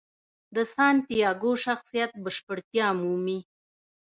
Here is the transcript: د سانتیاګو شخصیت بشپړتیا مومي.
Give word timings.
د 0.55 0.57
سانتیاګو 0.73 1.51
شخصیت 1.65 2.11
بشپړتیا 2.23 2.87
مومي. 3.01 3.39